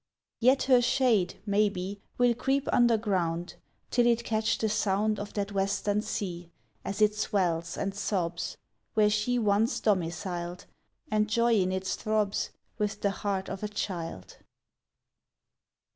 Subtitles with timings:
[0.39, 3.53] Yet her shade, maybe, Will creep underground
[3.91, 6.49] Till it catch the sound Of that western sea
[6.83, 8.57] As it swells and sobs
[8.95, 10.65] Where she once domiciled,
[11.11, 14.37] And joy in its throbs With the heart of a child.